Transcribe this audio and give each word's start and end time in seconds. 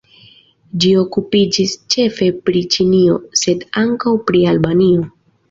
Ĝi 0.85 0.93
okupiĝis 1.01 1.75
ĉefe 1.97 2.31
pri 2.49 2.65
Ĉinio, 2.77 3.19
sed 3.43 3.63
ankaŭ 3.85 4.17
pri 4.33 4.43
Albanio. 4.55 5.07